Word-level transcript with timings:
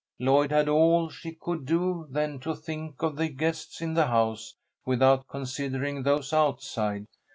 Lloyd 0.17 0.49
had 0.51 0.67
all 0.67 1.09
she 1.09 1.31
could 1.33 1.63
do 1.67 2.07
then 2.09 2.39
to 2.39 2.55
think 2.55 3.03
of 3.03 3.17
the 3.17 3.29
guests 3.29 3.81
in 3.81 3.93
the 3.93 4.07
house, 4.07 4.55
without 4.83 5.27
considering 5.27 6.01
those 6.01 6.33
outside. 6.33 7.05